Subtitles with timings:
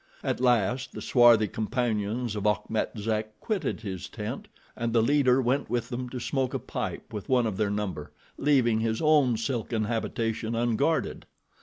[0.23, 5.69] At last the swarthy companions of Achmet Zek quitted his tent, and the leader went
[5.69, 9.83] with them to smoke a pipe with one of their number, leaving his own silken
[9.83, 11.27] habitation unguarded.